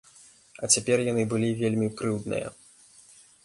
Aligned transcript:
А 0.63 0.69
цяпер 0.75 1.03
яны 1.11 1.27
былі 1.35 1.49
вельмі 1.61 1.93
крыўдныя. 2.03 2.47